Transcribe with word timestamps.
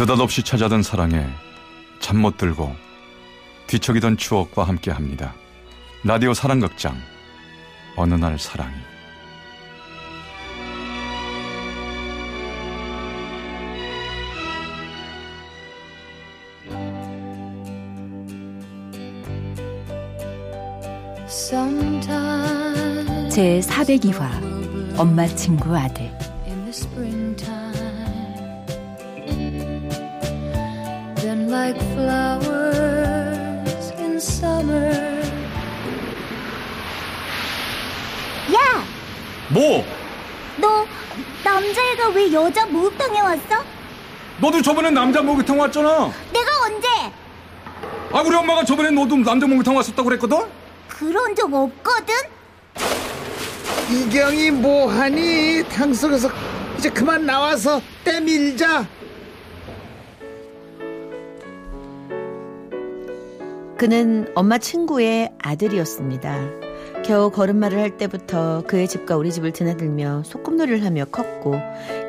느닷없이 0.00 0.42
찾아든 0.42 0.82
사랑에 0.82 1.26
잠 2.00 2.16
못 2.16 2.38
들고 2.38 2.74
뒤척이던 3.66 4.16
추억과 4.16 4.64
함께 4.64 4.90
합니다. 4.90 5.34
라디오 6.02 6.32
사랑극장 6.32 6.96
어느 7.96 8.14
날 8.14 8.38
사랑이 8.38 8.72
제 23.30 23.60
402화 23.60 24.98
엄마 24.98 25.26
친구 25.26 25.76
아들 25.76 26.10
like 31.50 31.76
flowers 31.92 33.90
in 33.98 34.16
summer. 34.20 35.20
야, 38.54 38.84
뭐? 39.48 39.84
너 40.58 40.86
남자애가 41.42 42.08
왜 42.10 42.32
여자 42.32 42.64
목욕탕에 42.66 43.20
왔어? 43.20 43.64
너도 44.40 44.62
저번에 44.62 44.90
남자 44.90 45.20
목욕탕 45.22 45.58
왔잖아 45.58 46.12
내가 46.32 46.50
언제? 46.64 46.88
아 48.12 48.20
우리 48.22 48.34
엄마가 48.36 48.64
저번에 48.64 48.90
너도 48.90 49.16
남자 49.16 49.46
목욕탕 49.46 49.74
왔었다고 49.74 50.08
그랬거든? 50.08 50.38
그런 50.88 51.34
적 51.34 51.52
없거든? 51.52 52.14
이경이 53.90 54.52
뭐하니? 54.52 55.64
탕 55.68 55.92
속에서 55.92 56.30
이제 56.78 56.88
그만 56.90 57.26
나와서 57.26 57.82
때 58.04 58.20
밀자. 58.20 58.86
그는 63.80 64.26
엄마 64.34 64.58
친구의 64.58 65.32
아들이었습니다. 65.38 66.50
겨우 67.02 67.30
걸음마를 67.30 67.78
할 67.78 67.96
때부터 67.96 68.62
그의 68.66 68.86
집과 68.86 69.16
우리 69.16 69.32
집을 69.32 69.52
드나들며 69.52 70.24
소꿉놀이를 70.26 70.84
하며 70.84 71.06
컸고 71.06 71.54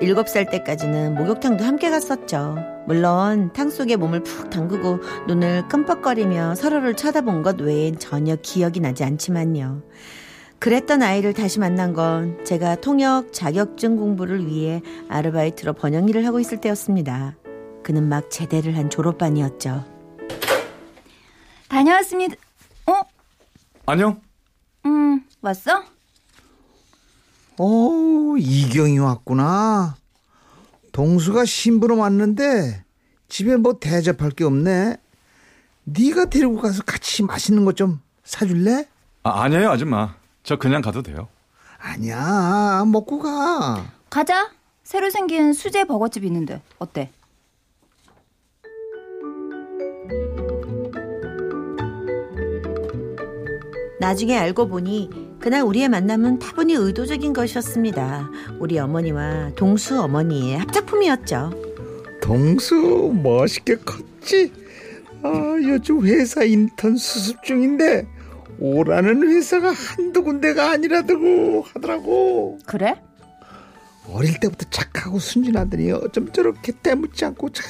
일곱 0.02 0.28
살 0.28 0.48
때까지는 0.48 1.16
목욕탕도 1.16 1.64
함께 1.64 1.90
갔었죠. 1.90 2.58
물론 2.88 3.54
탕 3.54 3.70
속에 3.70 3.96
몸을 3.96 4.22
푹 4.24 4.50
담그고 4.50 5.00
눈을 5.30 5.70
끔뻑거리며 5.70 6.56
서로를 6.56 6.94
쳐다본 6.96 7.42
것 7.42 7.62
외엔 7.62 7.98
전혀 8.00 8.36
기억이 8.36 8.82
나지 8.82 9.06
않지만요. 9.06 9.82
그랬던 10.60 11.02
아이를 11.02 11.32
다시 11.32 11.60
만난 11.60 11.94
건 11.94 12.44
제가 12.44 12.76
통역 12.82 13.32
자격증 13.32 13.96
공부를 13.96 14.46
위해 14.46 14.82
아르바이트로 15.08 15.72
번역 15.72 16.10
일을 16.10 16.26
하고 16.26 16.42
있을 16.42 16.60
때였습니다. 16.60 17.38
그는 17.82 18.10
막 18.10 18.30
제대를 18.30 18.76
한 18.76 18.90
졸업반이었죠. 18.90 20.01
다녀왔습니다. 21.72 22.36
어? 22.88 23.02
안녕 23.86 24.22
음, 24.86 25.24
왔어? 25.42 25.84
오, 27.58 28.36
이경이 28.38 29.00
왔구나. 29.00 29.96
동수가 30.92 31.46
심부름 31.46 32.00
왔는데 32.00 32.84
집에 33.30 33.56
뭐 33.56 33.80
대접할 33.80 34.32
게 34.32 34.44
없네. 34.44 34.98
네가 35.86 36.26
데리고 36.26 36.58
가서 36.60 36.84
같이 36.84 37.24
맛있는 37.24 37.64
것 37.64 37.76
좀 37.76 38.02
사줄래? 38.26 38.86
아, 39.24 39.44
아니에요 39.44 39.70
아줌마 39.72 40.16
저 40.44 40.58
그냥 40.58 40.82
가도 40.82 41.02
돼요 41.02 41.28
아니야, 41.80 42.84
먹고 42.86 43.20
가. 43.20 43.86
가자. 44.10 44.52
새로 44.84 45.10
생긴 45.10 45.54
수제 45.54 45.86
버거집 45.86 46.26
있는데 46.26 46.62
어때? 46.80 47.12
나중에 54.02 54.36
알고 54.36 54.68
보니 54.68 55.12
그날 55.40 55.62
우리의 55.62 55.88
만남은 55.88 56.40
다분히 56.40 56.74
의도적인 56.74 57.34
것이었습니다. 57.34 58.32
우리 58.60 58.80
어머니와 58.80 59.52
동수 59.56 60.02
어머니의 60.02 60.58
합작품이었죠. 60.58 61.52
동수 62.20 63.14
멋있게 63.22 63.76
컸지? 63.76 64.52
아, 65.22 65.56
요즘 65.62 66.04
회사 66.08 66.44
인턴 66.44 66.98
수습 66.98 67.44
중인데 67.44 68.08
오라는 68.58 69.22
회사가 69.30 69.72
한두 69.72 70.24
군데가 70.24 70.72
아니라고 70.72 71.64
하더라고. 71.72 72.58
그래? 72.66 73.00
어릴 74.10 74.40
때부터 74.40 74.66
착하고 74.72 75.20
순진하더니 75.20 75.92
어쩜 75.92 76.32
저렇게 76.32 76.72
때묻지 76.82 77.24
않고 77.26 77.52
잘 77.52 77.68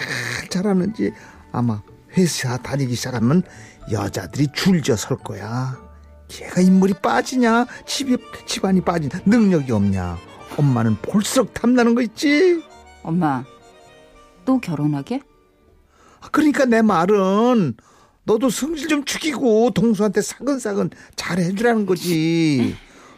자라는지 0.47 1.11
아마 1.51 1.81
회사 2.17 2.55
다니기 2.57 2.95
시작하면 2.95 3.43
여자들이 3.91 4.47
줄져 4.53 4.95
설 4.95 5.17
거야. 5.17 5.90
걔가 6.31 6.61
인물이 6.61 6.93
빠지냐, 7.01 7.67
집이, 7.85 8.17
집안이 8.45 8.81
빠진 8.81 9.09
능력이 9.25 9.71
없냐. 9.71 10.17
엄마는 10.57 10.97
볼수록 11.01 11.53
탐나는 11.53 11.93
거 11.93 12.01
있지? 12.01 12.61
엄마, 13.03 13.43
또 14.45 14.59
결혼하게? 14.59 15.21
그러니까 16.31 16.65
내 16.65 16.81
말은 16.81 17.75
너도 18.23 18.49
성질 18.49 18.87
좀 18.87 19.03
죽이고 19.03 19.71
동수한테 19.71 20.21
사근사근 20.21 20.91
잘 21.15 21.39
해주라는 21.39 21.85
거지. 21.85 22.75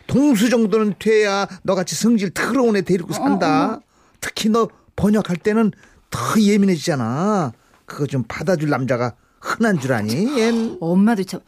동수 0.08 0.50
정도는 0.50 0.96
돼야 1.00 1.48
너같이 1.64 1.96
성질 1.96 2.32
더러운 2.32 2.76
애 2.76 2.82
데리고 2.82 3.14
산다. 3.14 3.80
특히 4.22 4.50
너 4.50 4.70
번역할 4.96 5.38
때는 5.38 5.72
더 6.10 6.40
예민해지잖아. 6.40 7.52
그거 7.86 8.08
좀 8.08 8.24
받아줄 8.28 8.70
남자가 8.70 9.14
흔한 9.40 9.80
줄 9.80 9.94
아니? 9.94 10.14
얜 10.14 10.78
엄마도 10.80 11.24
참. 11.24 11.42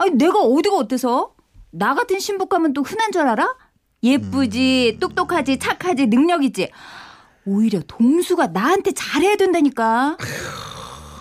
아니 0.00 0.12
내가 0.12 0.40
어디가 0.40 0.76
어때서? 0.76 1.34
나 1.72 1.94
같은 1.94 2.18
신부감은 2.18 2.72
또 2.72 2.82
흔한 2.82 3.12
줄 3.12 3.28
알아? 3.28 3.54
예쁘지, 4.02 4.96
똑똑하지, 4.98 5.58
착하지, 5.58 6.06
능력 6.06 6.42
있지. 6.42 6.70
오히려 7.44 7.80
동수가 7.86 8.46
나한테 8.48 8.92
잘해야 8.92 9.36
된다니까. 9.36 10.16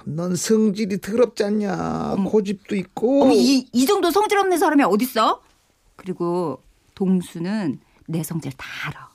넌 0.06 0.34
성질이 0.38 1.02
더럽지 1.02 1.44
않냐? 1.44 2.16
고집도 2.26 2.76
있고. 2.78 3.24
어머, 3.24 3.34
이, 3.34 3.68
이 3.74 3.86
정도 3.86 4.12
성질 4.12 4.38
없는 4.38 4.58
사람이 4.58 4.82
어딨어? 4.84 5.42
그리고 5.98 6.64
동수는 6.96 7.82
내 8.08 8.24
성질 8.24 8.54
다 8.54 8.66
알아. 8.88 9.10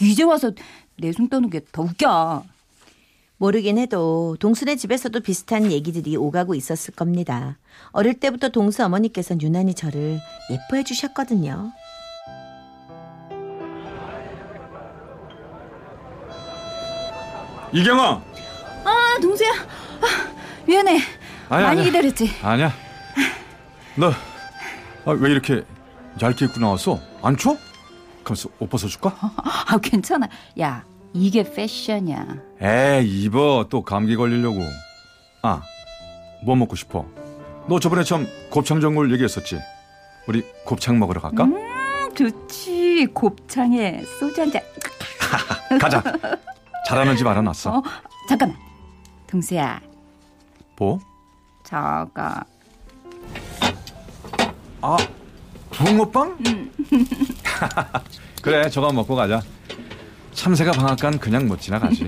이제 0.00 0.24
와서 0.24 0.50
내숭 0.98 1.28
떠는 1.28 1.50
게 1.50 1.60
더 1.70 1.82
웃겨. 1.82 2.42
모르긴 3.36 3.78
해도 3.78 4.36
동순의 4.40 4.76
집에서도 4.76 5.18
비슷한 5.20 5.70
얘기들이 5.70 6.16
오가고 6.16 6.54
있었을 6.54 6.94
겁니다. 6.94 7.58
어릴 7.90 8.14
때부터 8.20 8.48
동수 8.50 8.84
어머니께서 8.84 9.34
유난히 9.40 9.74
저를 9.74 10.20
예뻐해 10.50 10.84
주셨거든요. 10.84 11.72
이경아 17.72 18.22
아, 18.84 19.18
동수야. 19.20 19.48
아, 19.50 20.34
미안해. 20.66 20.92
아니야, 21.48 21.66
많이 21.68 21.80
아니야. 21.80 21.84
기다렸지? 21.84 22.30
아니야 22.42 22.72
너왜 23.96 25.30
이렇게 25.30 25.64
얇게 26.20 26.44
입고 26.46 26.60
나왔어? 26.60 27.00
안 27.22 27.36
추워? 27.36 27.56
가면서 28.22 28.48
옷 28.58 28.68
벗어줄까? 28.68 29.16
아, 29.36 29.78
괜찮아. 29.78 30.28
야, 30.60 30.84
이게 31.14 31.42
패션이야. 31.44 32.26
에이 32.60 33.22
입어 33.24 33.66
또 33.70 33.82
감기 33.82 34.16
걸리려고 34.16 34.60
아 35.42 35.62
뭐 36.44 36.54
먹고 36.56 36.76
싶어? 36.76 37.06
너 37.68 37.80
저번에 37.80 38.04
참 38.04 38.26
곱창 38.50 38.78
전골 38.78 39.10
얘기했었지 39.12 39.58
우리 40.26 40.42
곱창 40.66 40.98
먹으러 40.98 41.22
갈까? 41.22 41.44
음, 41.44 42.14
좋지. 42.14 43.06
곱창에 43.14 44.04
소주 44.18 44.42
한 44.42 44.52
잔. 44.52 44.60
가자 45.80 46.02
잘하는 46.86 47.16
집 47.16 47.26
알아놨어 47.26 47.78
어, 47.78 47.82
잠깐만. 48.28 48.58
동수야, 49.26 49.80
뭐? 50.78 51.00
저거. 51.64 52.30
아 54.82 54.96
붕어빵? 55.70 56.36
그래 58.42 58.68
저거 58.68 58.92
먹고 58.92 59.14
가자 59.16 59.40
참새가 60.34 60.72
방앗간 60.72 61.18
그냥 61.18 61.46
못 61.48 61.60
지나가지 61.60 62.06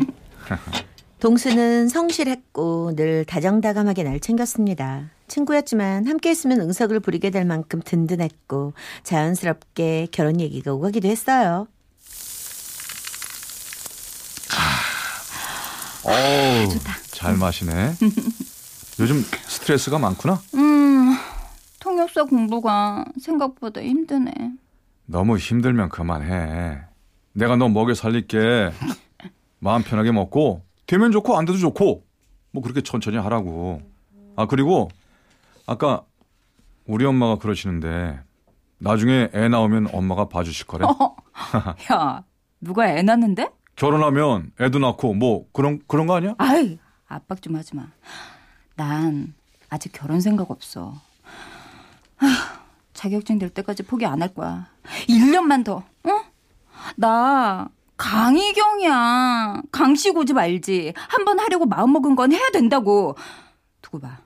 동수는 1.21 1.89
성실했고 1.89 2.95
늘 2.95 3.25
다정다감하게 3.25 4.03
날 4.03 4.21
챙겼습니다. 4.21 5.11
친구였지만 5.29 6.07
함께 6.07 6.31
있으면 6.31 6.61
응석을 6.61 7.01
부리게 7.01 7.31
될 7.31 7.45
만큼 7.45 7.81
든든했고 7.85 8.75
자연스럽게 9.03 10.09
결혼 10.13 10.41
얘기가 10.41 10.73
오가기도 10.73 11.09
했어요. 11.09 11.67
어우 16.05 16.69
잘 17.11 17.37
마시네 17.37 17.95
요즘 19.01 19.25
스트레스가 19.49 19.99
많구나 19.99 20.41
음, 20.55 21.17
통역사 21.81 22.25
공부가 22.25 23.05
생각보다 23.21 23.83
힘드네. 23.83 24.31
너무 25.07 25.37
힘들면 25.37 25.89
그만해 25.89 26.86
내가 27.37 27.57
너 27.57 27.69
먹여 27.69 27.93
살릴게 27.95 28.73
마음 29.59 29.83
편하게 29.83 30.11
먹고 30.11 30.63
되면 30.87 31.13
좋고 31.13 31.37
안 31.37 31.45
돼도 31.45 31.59
좋고 31.59 32.05
뭐 32.53 32.63
그렇게 32.63 32.81
천천히 32.81 33.19
하라고. 33.19 33.83
아 34.37 34.47
그리고 34.47 34.89
아까 35.67 36.03
우리 36.87 37.05
엄마가 37.05 37.37
그러시는데 37.37 38.19
나중에 38.79 39.29
애 39.35 39.49
나오면 39.49 39.89
엄마가 39.93 40.29
봐주실 40.29 40.67
거래. 40.67 40.87
야, 41.93 42.25
누가 42.61 42.89
애 42.89 43.03
낳는데? 43.03 43.51
결혼하면 43.77 44.53
애도 44.61 44.79
낳고 44.79 45.13
뭐 45.15 45.47
그런 45.53 45.81
그런 45.87 46.07
거 46.07 46.15
아니야? 46.17 46.35
아이, 46.39 46.79
압박 47.07 47.43
좀 47.43 47.57
하지 47.57 47.77
마. 47.77 47.89
난 48.77 49.35
아직 49.69 49.93
결혼 49.93 50.21
생각 50.21 50.51
없어. 50.51 50.95
아휴, 52.19 52.31
자격증 52.95 53.39
될 53.39 53.51
때까지 53.51 53.83
포기 53.83 54.07
안 54.07 54.23
할 54.23 54.33
거야. 54.33 54.69
1년만 55.09 55.65
더, 55.65 55.77
어? 55.77 56.11
나 56.97 57.69
강희경이야. 57.97 59.63
강씨 59.73 60.11
고집 60.11 60.37
알지? 60.37 60.93
한 60.97 61.25
번 61.25 61.41
하려고 61.41 61.67
마음먹은 61.67 62.15
건 62.15 62.33
해야 62.33 62.51
된다고. 62.53 63.17
두고 63.83 64.01
봐. 64.01 64.19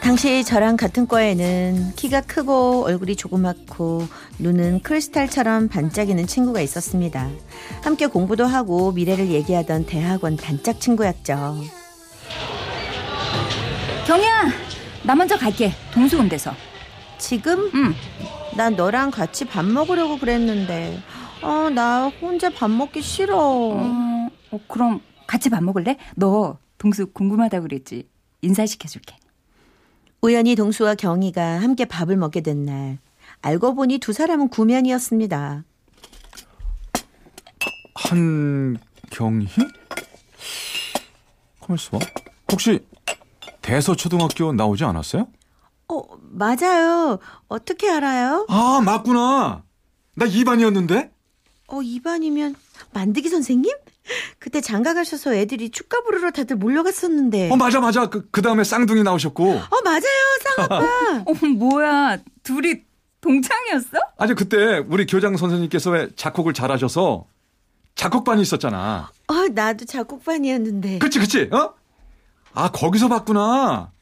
당시 0.00 0.44
저랑 0.44 0.76
같은 0.76 1.08
과에는 1.08 1.92
키가 1.96 2.20
크고 2.22 2.84
얼굴이 2.84 3.16
조그맣고 3.16 4.06
눈은 4.38 4.80
크리스탈처럼 4.82 5.66
반짝이는 5.68 6.28
친구가 6.28 6.60
있었습니다. 6.60 7.28
함께 7.82 8.06
공부도 8.06 8.46
하고 8.46 8.92
미래를 8.92 9.28
얘기하던 9.30 9.86
대학원 9.86 10.36
단짝 10.36 10.80
친구였죠. 10.80 11.56
경이야, 14.06 14.50
나 15.04 15.14
먼저 15.14 15.36
갈게. 15.36 15.72
동수 15.92 16.18
온 16.18 16.28
데서. 16.28 16.52
지금 17.18 17.70
응. 17.74 17.94
난 18.56 18.76
너랑 18.76 19.10
같이 19.10 19.44
밥 19.44 19.64
먹으려고 19.64 20.18
그랬는데 20.18 21.00
어, 21.42 21.70
나 21.70 22.08
혼자 22.08 22.50
밥 22.50 22.70
먹기 22.70 23.02
싫어. 23.02 23.36
어, 23.38 24.30
어, 24.50 24.60
그럼 24.68 25.00
같이 25.26 25.48
밥 25.50 25.62
먹을래? 25.64 25.96
너 26.14 26.58
동수 26.78 27.06
궁금하다고 27.06 27.62
그랬지. 27.64 28.08
인사시켜줄게. 28.42 29.16
우연히 30.22 30.54
동수와 30.54 30.94
경희가 30.94 31.60
함께 31.60 31.84
밥을 31.84 32.16
먹게 32.16 32.42
된 32.42 32.64
날. 32.64 32.98
알고 33.42 33.74
보니 33.74 33.98
두 33.98 34.12
사람은 34.12 34.48
구면이었습니다. 34.48 35.64
한경희? 37.94 39.48
가만 41.60 41.74
있어 41.76 41.98
봐. 41.98 42.06
혹시 42.52 42.78
대서초등학교 43.66 44.52
나오지 44.52 44.84
않았어요? 44.84 45.26
어, 45.88 46.02
맞아요. 46.20 47.18
어떻게 47.48 47.90
알아요? 47.90 48.46
아 48.48 48.80
맞구나. 48.84 49.64
나 50.14 50.24
2반이었는데? 50.24 51.10
어, 51.66 51.82
입안이면 51.82 52.54
만드기 52.92 53.28
선생님? 53.28 53.74
그때 54.38 54.60
장가 54.60 54.94
가셔서 54.94 55.34
애들이 55.34 55.70
축가 55.70 56.02
부르러 56.02 56.30
다들 56.30 56.54
몰려갔었는데. 56.56 57.50
어 57.50 57.56
맞아 57.56 57.80
맞아. 57.80 58.06
그, 58.06 58.28
그 58.30 58.40
다음에 58.40 58.62
쌍둥이 58.62 59.02
나오셨고. 59.02 59.44
어, 59.54 59.82
맞아요. 59.84 60.00
쌍아빠. 60.44 60.84
어, 61.26 61.46
뭐야. 61.58 62.18
둘이 62.44 62.82
동창이었어? 63.20 63.98
아니 64.16 64.34
그때 64.36 64.78
우리 64.88 65.06
교장 65.06 65.36
선생님께서 65.36 65.90
왜 65.90 66.08
작곡을 66.14 66.54
잘하셔서 66.54 67.26
작곡반이 67.96 68.42
있었잖아. 68.42 69.10
어, 69.26 69.34
나도 69.52 69.86
작곡반이었는데. 69.86 71.00
그치 71.00 71.18
그치 71.18 71.50
어? 71.52 71.74
아 72.56 72.68
거기서 72.70 73.08
봤구나. 73.08 73.92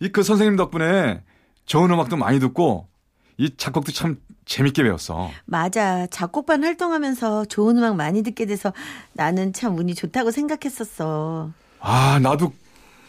이 0.00 0.08
그 0.08 0.22
선생님 0.22 0.56
덕분에 0.56 1.22
좋은 1.66 1.90
음악도 1.90 2.16
많이 2.16 2.40
듣고 2.40 2.88
이 3.36 3.54
작곡도 3.56 3.92
참 3.92 4.16
재밌게 4.46 4.82
배웠어. 4.82 5.30
맞아. 5.44 6.06
작곡반 6.06 6.64
활동하면서 6.64 7.44
좋은 7.44 7.76
음악 7.76 7.96
많이 7.96 8.22
듣게 8.22 8.46
돼서 8.46 8.72
나는 9.12 9.52
참 9.52 9.76
운이 9.78 9.94
좋다고 9.94 10.30
생각했었어. 10.30 11.50
아 11.80 12.18
나도 12.22 12.52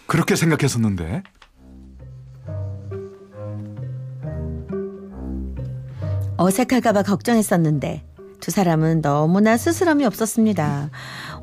그렇게 0.08 0.36
생각했었는데. 0.36 1.24
어색할까봐 6.38 7.04
걱정했었는데 7.04 8.04
두 8.42 8.52
사람은 8.52 9.02
너무나 9.02 9.56
스스럼이 9.56 10.04
없었습니다. 10.04 10.90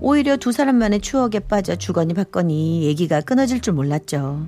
오히려 0.00 0.36
두 0.36 0.52
사람만의 0.52 1.00
추억에 1.00 1.38
빠져 1.38 1.76
주거니 1.76 2.12
받거니 2.12 2.82
얘기가 2.82 3.22
끊어질 3.22 3.60
줄 3.60 3.72
몰랐죠. 3.72 4.46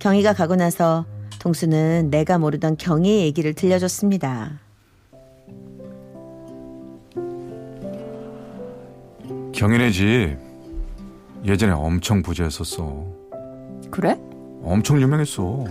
경희가 0.00 0.32
가고 0.32 0.56
나서 0.56 1.04
동수는 1.40 2.08
내가 2.10 2.38
모르던 2.38 2.78
경희의 2.78 3.26
얘기를 3.26 3.54
들려줬습니다. 3.54 4.60
경인의 9.54 9.92
집 9.92 10.38
예전에 11.44 11.72
엄청 11.72 12.22
부자였었어. 12.22 13.04
그래? 13.90 14.18
엄청 14.62 15.00
유명했어. 15.00 15.64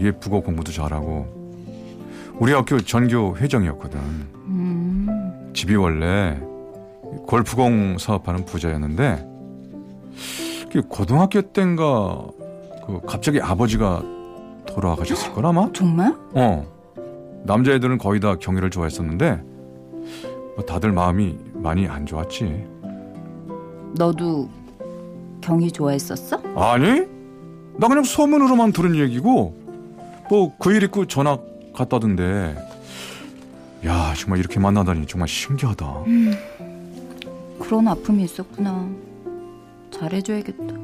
예쁘고 0.00 0.42
공부도 0.42 0.70
잘하고. 0.70 1.34
우리 2.38 2.52
학교 2.52 2.78
전교 2.78 3.38
회장이었거든. 3.38 3.98
음, 3.98 4.75
집이 5.56 5.74
원래 5.74 6.38
골프공 7.26 7.96
사업하는 7.98 8.44
부자였는데 8.44 9.26
그 10.70 10.82
고등학교 10.82 11.40
때인가 11.40 12.26
그 12.86 13.00
갑자기 13.06 13.40
아버지가 13.40 14.02
돌아가셨을 14.66 15.32
걸 15.32 15.46
아마? 15.46 15.70
정말? 15.72 16.14
어. 16.34 16.66
남자애들은 17.44 17.96
거의 17.96 18.20
다 18.20 18.36
경희를 18.36 18.68
좋아했었는데 18.70 19.42
뭐 20.56 20.64
다들 20.66 20.92
마음이 20.92 21.38
많이 21.54 21.88
안 21.88 22.04
좋았지. 22.04 22.66
너도 23.96 24.50
경희 25.40 25.70
좋아했었어? 25.72 26.36
아니? 26.54 27.00
나 27.78 27.88
그냥 27.88 28.04
소문으로만 28.04 28.72
들은 28.72 28.94
얘기고 28.96 29.54
뭐 30.28 30.58
그 30.58 30.70
일 30.74 30.82
있고 30.82 31.06
전화 31.06 31.38
갔다던데 31.74 32.56
야 33.86 34.14
정말 34.16 34.38
이렇게 34.40 34.58
만나다니 34.58 35.06
정말 35.06 35.28
신기하다 35.28 35.86
그런 37.60 37.88
아픔이 37.88 38.22
있었구나. 38.24 38.88
잘해줘야겠다. 39.90 40.74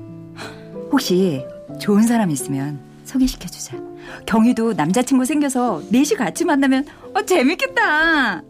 혹시 0.91 1.45
좋은 1.81 2.03
사람 2.03 2.31
있으면 2.31 2.81
소개시켜주자. 3.05 3.77
경희도 4.27 4.73
남자친구 4.75 5.25
생겨서 5.25 5.83
넷이 5.91 6.17
같이 6.17 6.45
만나면 6.45 6.87
어, 7.15 7.23
재밌겠다. 7.25 8.43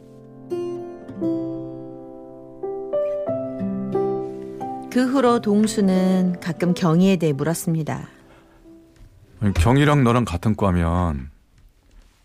그 4.91 5.07
후로 5.11 5.41
동수는 5.41 6.39
가끔 6.41 6.75
경희에 6.75 7.17
대해 7.17 7.33
물었습니다. 7.33 8.09
아니, 9.41 9.55
경희랑 9.55 10.05
너랑 10.05 10.25
같은 10.25 10.55
과면 10.55 11.31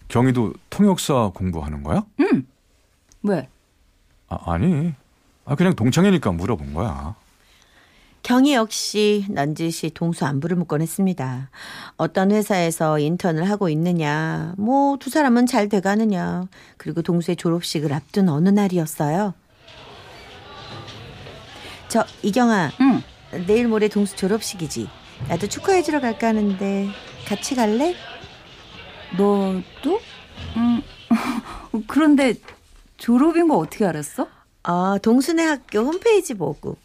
경희도 0.10 0.54
통역사 0.70 1.32
공부하는 1.34 1.84
거야? 1.84 2.06
응. 3.28 3.34
왜? 3.34 3.50
아, 4.30 4.38
아니 4.52 4.94
아, 5.46 5.56
그냥 5.56 5.76
동창이니까 5.76 6.32
물어본 6.32 6.74
거야 6.74 7.16
경희 8.24 8.54
역시 8.56 9.26
넌지시 9.30 9.92
동수 9.94 10.26
안부를 10.26 10.58
묻곤 10.58 10.82
했습니다. 10.82 11.50
어떤 11.96 12.32
회사에서 12.32 13.00
인턴을 13.00 13.50
하고 13.50 13.70
있느냐, 13.70 14.54
뭐 14.58 14.98
두 14.98 15.10
사람은 15.10 15.46
잘 15.46 15.70
돼가느냐, 15.70 16.48
그리고 16.76 17.02
동수의 17.02 17.38
졸업식을 17.38 17.94
앞둔 17.94 18.28
어느 18.28 18.50
날이었어요. 18.50 19.34
저 21.88 22.06
이경아, 22.22 22.72
응. 22.82 23.02
내일 23.46 23.70
모레 23.70 23.88
동수 23.88 24.18
졸업식이지. 24.18 24.90
나도 25.30 25.48
축하해주러 25.48 26.02
갈까 26.02 26.28
하는데 26.28 26.90
같이 27.28 27.56
갈래? 27.56 27.96
너도? 29.18 30.02
음. 30.58 30.82
그런데 31.88 32.34
졸업인 32.98 33.48
거 33.48 33.58
어떻게 33.58 33.86
알았어? 33.86 34.28
아, 34.64 34.98
동수네 35.02 35.44
학교 35.44 35.80
홈페이지 35.80 36.34
보고. 36.34 36.78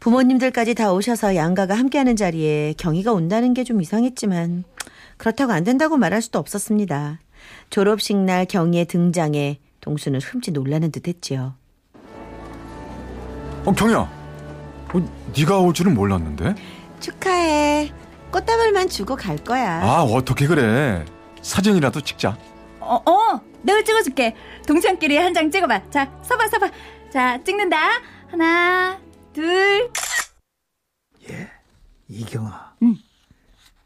부모님들까지 0.00 0.74
다 0.74 0.92
오셔서 0.92 1.36
양가가 1.36 1.74
함께하는 1.76 2.16
자리에 2.16 2.74
경희가 2.78 3.12
온다는 3.12 3.52
게 3.54 3.64
좀 3.64 3.82
이상했지만 3.82 4.64
그렇다고 5.18 5.52
안 5.52 5.62
된다고 5.64 5.96
말할 5.98 6.22
수도 6.22 6.38
없었습니다. 6.38 7.18
졸업식 7.68 8.16
날 8.16 8.46
경희의 8.46 8.86
등장에 8.86 9.58
동수는 9.82 10.20
흠칫 10.22 10.52
놀라는 10.54 10.90
듯했지요. 10.90 11.54
어 13.66 13.72
경희야 13.72 13.98
어, 13.98 15.30
네가 15.36 15.58
올 15.58 15.74
줄은 15.74 15.92
몰랐는데 15.94 16.54
축하해. 17.00 17.92
꽃다발만 18.32 18.88
주고 18.88 19.16
갈 19.16 19.36
거야. 19.36 19.82
아 19.82 20.02
어떻게 20.02 20.46
그래 20.46 21.04
사진이라도 21.42 22.00
찍자 22.00 22.38
어, 22.80 22.94
어, 23.04 23.40
내가 23.62 23.82
찍어줄게. 23.82 24.34
동창끼리 24.66 25.16
한 25.16 25.34
장 25.34 25.50
찍어봐. 25.50 25.90
자, 25.90 26.10
서봐, 26.22 26.48
서봐. 26.48 26.70
자, 27.12 27.42
찍는다. 27.44 27.76
하나, 28.28 29.00
둘. 29.32 29.90
이경아. 32.08 32.74
응. 32.82 32.96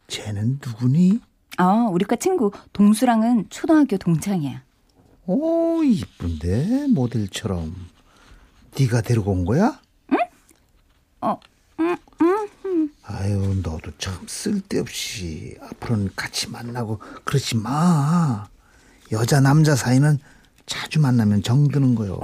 쟤는 0.06 0.58
누구니? 0.64 1.20
아, 1.58 1.88
우리과 1.90 2.16
친구 2.16 2.50
동수랑은 2.72 3.50
초등학교 3.50 3.96
동창이야. 3.98 4.62
오 5.26 5.82
이쁜데 5.82 6.88
모델처럼. 6.88 7.74
네가 8.78 9.02
데리고 9.02 9.32
온 9.32 9.44
거야? 9.44 9.80
어, 11.20 11.40
아유 13.04 13.54
너도 13.62 13.90
참 13.98 14.14
쓸데없이 14.26 15.56
앞으로는 15.60 16.10
같이 16.16 16.50
만나고 16.50 16.98
그러지 17.24 17.56
마. 17.56 18.46
여자 19.12 19.40
남자 19.40 19.74
사이는 19.76 20.18
자주 20.66 21.00
만나면 21.00 21.42
정드는 21.42 21.94
거요. 21.94 22.18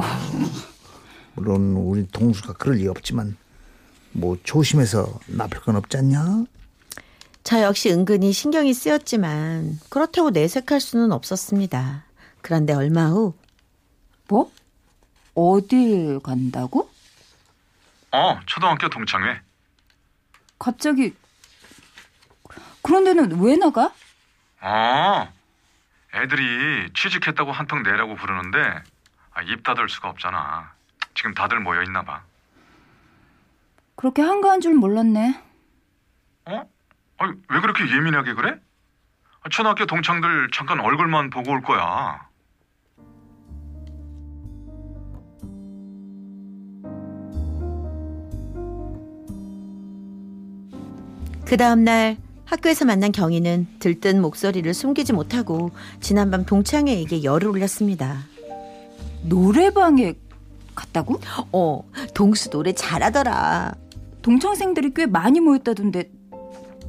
물론 1.35 1.75
우리 1.77 2.07
동수가 2.09 2.55
그럴 2.55 2.77
리 2.77 2.89
없지만 2.89 3.37
뭐 4.13 4.37
조심해서 4.43 5.21
나쁠 5.27 5.61
건 5.61 5.77
없지 5.77 5.97
않냐? 5.99 6.45
저 7.45 7.63
역시 7.63 7.91
은근히 7.91 8.33
신경이 8.33 8.75
쓰였지만 8.75 9.79
그렇다고 9.89 10.31
내색할 10.31 10.81
수는 10.81 11.13
없었습니다. 11.13 12.05
그런데 12.43 12.73
얼마 12.73 13.09
후 13.09 13.35
뭐? 14.29 14.51
어딜 15.35 16.21
간다고? 16.21 16.91
어, 18.13 18.39
초등학교 18.47 18.89
동창회. 18.89 19.41
갑자기 20.59 21.15
그런 22.83 23.05
데는 23.05 23.41
왜 23.41 23.57
나가? 23.57 23.93
아, 24.61 25.31
애들이 26.15 26.91
취직했다고 26.95 27.53
한턱 27.53 27.83
내라고 27.83 28.17
부르는데 28.17 28.83
아, 29.33 29.43
입 29.43 29.63
닫을 29.63 29.89
수가 29.89 30.09
없잖아. 30.09 30.73
지금 31.15 31.35
다들 31.35 31.61
모여 31.61 31.83
있나 31.83 32.03
봐. 32.03 32.23
그렇게 33.97 34.23
한가한 34.23 34.61
줄 34.61 34.75
몰랐네. 34.75 35.41
어? 36.47 36.71
아니, 37.19 37.33
왜 37.49 37.61
그렇게 37.61 37.85
예민하게 37.89 38.35
그래? 38.35 38.59
아, 39.43 39.49
초등학교 39.49 39.87
동창들 39.87 40.51
잠깐 40.53 40.81
얼굴만 40.81 41.31
보고 41.31 41.53
올 41.53 41.63
거야. 41.63 42.29
그 51.47 51.57
다음날 51.57 52.17
학교에서 52.51 52.85
만난 52.85 53.13
경희는 53.13 53.69
들뜬 53.79 54.21
목소리를 54.21 54.75
숨기지 54.75 55.13
못하고 55.13 55.71
지난밤 56.01 56.45
동창회에게 56.45 57.23
열을 57.23 57.47
올렸습니다. 57.47 58.25
노래방에 59.23 60.15
갔다고? 60.75 61.21
어, 61.53 61.89
동수 62.13 62.51
노래 62.51 62.73
잘하더라. 62.73 63.75
동창생들이 64.23 64.95
꽤 64.97 65.07
많이 65.07 65.39
모였다던데 65.39 66.11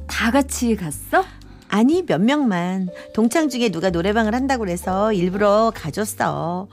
다 0.08 0.32
같이 0.32 0.74
갔어? 0.74 1.24
아니 1.68 2.04
몇 2.04 2.20
명만 2.20 2.88
동창 3.14 3.48
중에 3.48 3.68
누가 3.70 3.90
노래방을 3.90 4.34
한다고 4.34 4.64
그래서 4.64 5.12
일부러 5.12 5.72
가줬어. 5.72 6.66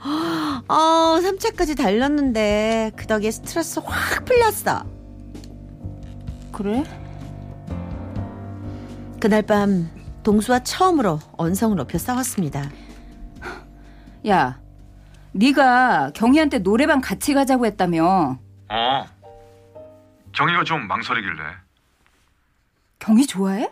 어, 0.68 0.74
3차까지 1.22 1.76
달렸는데 1.76 2.90
그 2.96 3.06
덕에 3.06 3.30
스트레스 3.30 3.78
확 3.84 4.24
풀렸어. 4.24 4.82
그래? 6.50 6.82
그날 9.20 9.42
밤 9.42 9.90
동수와 10.22 10.60
처음으로 10.60 11.20
언성을 11.36 11.76
높여 11.76 11.98
싸웠습니다. 11.98 12.70
야, 14.28 14.60
네가 15.32 16.12
경희한테 16.14 16.58
노래방 16.60 17.00
같이 17.00 17.34
가자고 17.34 17.66
했다며. 17.66 18.38
어. 18.68 19.06
경희가 20.32 20.64
좀 20.64 20.86
망설이길래. 20.86 21.42
경희 22.98 23.26
좋아해? 23.26 23.70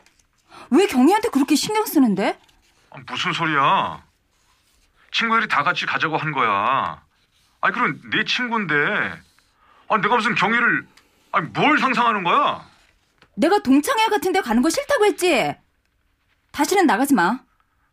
왜 0.70 0.86
경희한테 0.86 1.28
그렇게 1.30 1.54
신경 1.54 1.84
쓰는데? 1.86 2.38
아, 2.90 2.98
무슨 3.06 3.32
소리야? 3.32 4.02
친구들이 5.12 5.48
다 5.48 5.62
같이 5.62 5.86
가자고 5.86 6.16
한 6.16 6.32
거야. 6.32 7.02
아니 7.60 7.74
그럼 7.74 8.00
내 8.10 8.24
친구인데. 8.24 8.74
아 9.90 9.96
내가 9.98 10.16
무슨 10.16 10.34
경희를 10.34 10.86
아니 11.32 11.46
뭘 11.48 11.78
상상하는 11.78 12.22
거야? 12.24 12.66
내가 13.38 13.60
동창회 13.60 14.06
같은 14.08 14.32
데 14.32 14.40
가는 14.40 14.60
거 14.62 14.68
싫다고 14.68 15.04
했지? 15.06 15.54
다시는 16.50 16.86
나가지 16.86 17.14
마. 17.14 17.38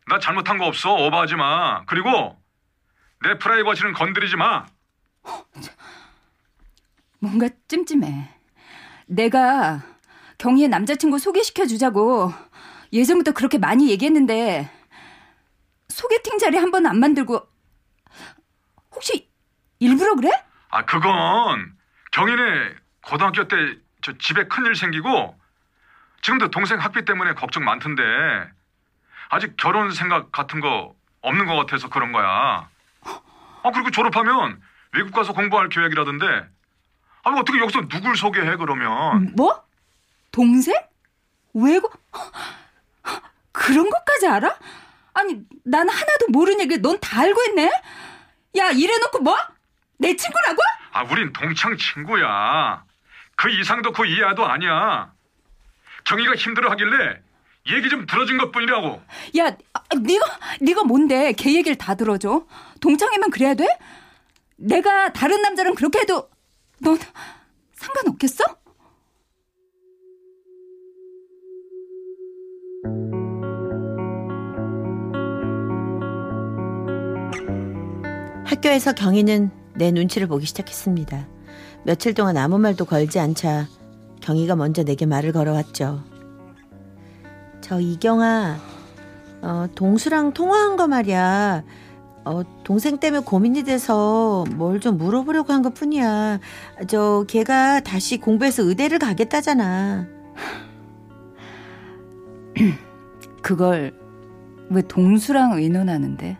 나 0.08 0.18
잘못한 0.18 0.58
거 0.58 0.66
없어. 0.66 0.92
오버하지 0.94 1.36
마. 1.36 1.84
그리고 1.86 2.36
내 3.22 3.38
프라이버시는 3.38 3.92
건드리지 3.92 4.36
마. 4.36 4.66
뭔가 7.20 7.48
찜찜해. 7.68 8.28
내가 9.06 9.82
경희의 10.38 10.68
남자친구 10.68 11.18
소개시켜 11.18 11.66
주자고 11.66 12.32
예전부터 12.92 13.32
그렇게 13.32 13.56
많이 13.58 13.88
얘기했는데 13.90 14.68
소개팅 15.88 16.38
자리 16.38 16.56
한 16.58 16.70
번 16.72 16.86
안 16.86 16.98
만들고 16.98 17.40
혹시 18.94 19.30
일부러 19.78 20.14
그래? 20.16 20.30
아 20.70 20.84
그건 20.84 21.76
경희네 22.12 22.74
고등학교 23.04 23.46
때 23.48 23.56
저 24.06 24.12
집에 24.18 24.44
큰일 24.44 24.76
생기고 24.76 25.36
지금도 26.22 26.52
동생 26.52 26.78
학비 26.78 27.04
때문에 27.04 27.34
걱정 27.34 27.64
많던데 27.64 28.02
아직 29.30 29.56
결혼 29.56 29.90
생각 29.90 30.30
같은 30.30 30.60
거 30.60 30.94
없는 31.22 31.46
것 31.46 31.56
같아서 31.56 31.88
그런 31.88 32.12
거야. 32.12 32.68
아 33.02 33.70
그리고 33.74 33.90
졸업하면 33.90 34.62
외국 34.92 35.12
가서 35.12 35.32
공부할 35.32 35.68
계획이라던데. 35.70 36.24
아 37.24 37.30
어떻게 37.30 37.58
여기서 37.58 37.88
누굴 37.88 38.16
소개해 38.16 38.54
그러면? 38.54 39.32
뭐? 39.34 39.60
동생? 40.30 40.72
외국? 41.52 42.00
그런 43.50 43.90
것까지 43.90 44.28
알아? 44.28 44.56
아니, 45.14 45.40
난 45.64 45.88
하나도 45.88 46.26
모르는 46.28 46.60
얘기를 46.60 46.80
넌 46.80 47.00
다 47.00 47.22
알고 47.22 47.40
있네? 47.48 47.72
야, 48.58 48.70
이래놓고 48.70 49.18
뭐? 49.20 49.36
내 49.98 50.14
친구라고? 50.14 50.62
아 50.92 51.02
우린 51.02 51.32
동창 51.32 51.76
친구야. 51.76 52.85
그 53.36 53.50
이상도 53.50 53.92
그 53.92 54.06
이하도 54.06 54.44
아니야. 54.46 55.12
경희가 56.04 56.34
힘들어하길래 56.34 57.20
얘기 57.68 57.88
좀 57.88 58.06
들어준 58.06 58.38
것뿐이라고. 58.38 59.02
야, 59.38 59.56
아, 59.72 59.80
네가 59.94 60.24
네가 60.60 60.84
뭔데? 60.84 61.32
걔 61.32 61.52
얘기를 61.54 61.76
다 61.76 61.94
들어줘. 61.94 62.46
동창이면 62.80 63.30
그래야 63.30 63.54
돼? 63.54 63.66
내가 64.56 65.12
다른 65.12 65.42
남자랑 65.42 65.74
그렇게 65.74 66.00
해도 66.00 66.30
넌 66.80 66.98
상관없겠어? 67.74 68.44
학교에서 78.44 78.92
경희는 78.92 79.50
내 79.74 79.90
눈치를 79.90 80.26
보기 80.28 80.46
시작했습니다. 80.46 81.35
며칠 81.86 82.14
동안 82.14 82.36
아무 82.36 82.58
말도 82.58 82.84
걸지 82.84 83.18
않자 83.20 83.66
경희가 84.20 84.56
먼저 84.56 84.82
내게 84.82 85.06
말을 85.06 85.30
걸어왔죠. 85.32 86.02
저 87.60 87.80
이경아, 87.80 88.56
어, 89.42 89.66
동수랑 89.74 90.32
통화한 90.32 90.76
거 90.76 90.88
말이야. 90.88 91.62
어, 92.24 92.42
동생 92.64 92.98
때문에 92.98 93.22
고민이 93.24 93.62
돼서 93.62 94.44
뭘 94.56 94.80
좀 94.80 94.96
물어보려고 94.98 95.52
한 95.52 95.62
것 95.62 95.74
뿐이야. 95.74 96.40
저 96.88 97.24
걔가 97.28 97.80
다시 97.80 98.18
공부해서 98.18 98.64
의대를 98.64 98.98
가겠다잖아. 98.98 100.06
그걸 103.42 103.94
왜 104.70 104.82
동수랑 104.82 105.52
의논하는데? 105.52 106.36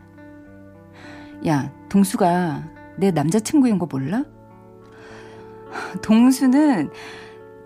야, 1.47 1.73
동수가 1.89 2.65
내 2.99 3.13
남자친구인 3.13 3.79
거 3.79 3.87
몰라? 3.87 4.25
동수는 6.03 6.91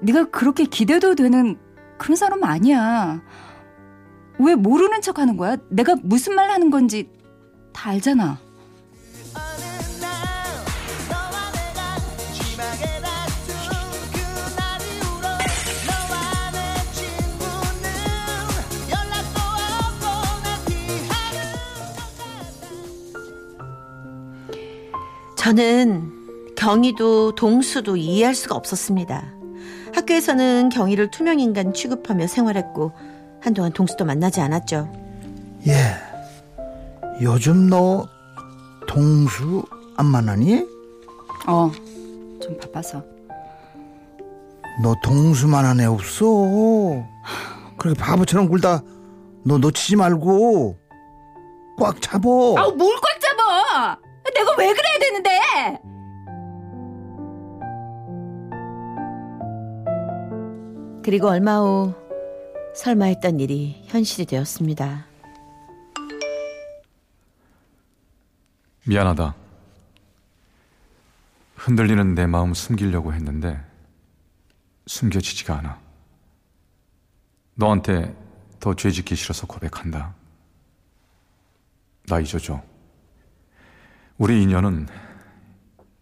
네가 0.00 0.30
그렇게 0.30 0.64
기대도 0.64 1.14
되는 1.14 1.58
그런 1.98 2.16
사람 2.16 2.44
아니야. 2.44 3.22
왜 4.38 4.54
모르는 4.54 5.02
척 5.02 5.18
하는 5.18 5.36
거야? 5.36 5.56
내가 5.68 5.96
무슨 6.02 6.34
말 6.34 6.50
하는 6.50 6.70
건지 6.70 7.10
다 7.72 7.90
알잖아. 7.90 8.38
저는 25.36 26.19
경희도 26.64 27.34
동수도 27.36 27.96
이해할 27.96 28.34
수가 28.34 28.54
없었습니다. 28.54 29.32
학교에서는 29.94 30.68
경희를 30.68 31.10
투명인간 31.10 31.72
취급하며 31.72 32.26
생활했고 32.26 32.92
한동안 33.40 33.72
동수도 33.72 34.04
만나지 34.04 34.42
않았죠. 34.42 34.92
예. 35.66 35.74
요즘 37.22 37.70
너 37.70 38.06
동수 38.86 39.64
안 39.96 40.04
만나니? 40.06 40.66
어, 41.46 41.70
좀 42.42 42.58
바빠서. 42.58 43.02
너 44.82 44.94
동수만한 45.02 45.80
애 45.80 45.86
없어. 45.86 46.26
그렇게 47.78 47.98
바보처럼 47.98 48.48
굴다 48.50 48.82
너 49.44 49.56
놓치지 49.56 49.96
말고 49.96 50.78
꽉 51.78 52.02
잡어. 52.02 52.54
아우 52.58 52.72
뭘 52.74 52.94
꽉 53.00 53.18
잡아? 53.18 53.98
내가 54.34 54.54
왜 54.58 54.66
그래야 54.74 54.98
되는데? 55.00 55.30
그리고 61.02 61.28
얼마 61.28 61.60
후 61.60 61.94
설마 62.74 63.06
했던 63.06 63.40
일이 63.40 63.82
현실이 63.86 64.26
되었습니다. 64.26 65.06
미안하다. 68.86 69.34
흔들리는 71.56 72.14
내 72.14 72.26
마음 72.26 72.52
숨기려고 72.52 73.14
했는데 73.14 73.58
숨겨지지가 74.86 75.58
않아. 75.58 75.78
너한테 77.54 78.14
더 78.58 78.74
죄짓기 78.74 79.14
싫어서 79.14 79.46
고백한다. 79.46 80.14
나 82.08 82.20
잊어줘. 82.20 82.62
우리 84.18 84.42
인연은 84.42 84.86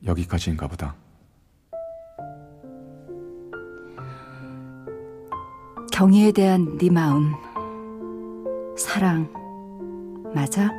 여기까지인가 0.04 0.66
보다. 0.66 0.96
경희에 5.98 6.30
대한 6.30 6.78
네 6.78 6.90
마음 6.90 7.34
사랑 8.76 9.28
맞아? 10.32 10.70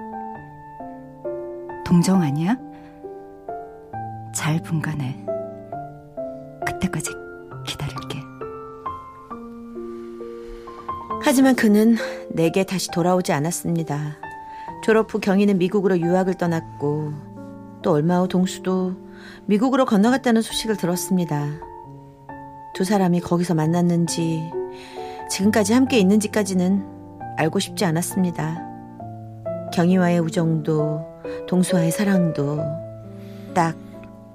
동정 1.86 2.22
아니야? 2.22 2.56
잘 4.34 4.64
분간해. 4.64 5.26
그때까지 6.66 7.12
기다릴게. 7.68 8.20
하지만 11.22 11.54
그는 11.58 11.98
내게 12.30 12.64
다시 12.64 12.90
돌아오지 12.90 13.34
않았습니다. 13.34 14.16
졸업 14.86 15.14
후 15.14 15.20
경희는 15.20 15.58
미국으로 15.58 16.00
유학을 16.00 16.36
떠났고 16.36 17.12
또 17.82 17.92
얼마 17.92 18.22
후 18.22 18.30
동수도 18.30 18.94
미국으로 19.48 19.84
건너갔다는 19.84 20.42
소식을 20.42 20.78
들었습니다. 20.78 21.46
두 22.74 22.86
사람이 22.86 23.20
거기서 23.20 23.54
만났는지 23.54 24.59
지금까지 25.29 25.74
함께 25.74 26.00
있는지까지는 26.00 26.86
알고 27.38 27.59
싶지 27.59 27.86
않았습니다. 27.86 28.62
경희와의 29.74 30.19
우정도 30.19 31.05
동수와의 31.48 31.91
사랑도 31.91 32.59
딱 33.53 33.75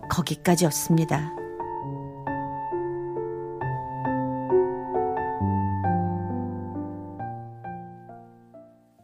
거기까지였습니다. 0.08 1.43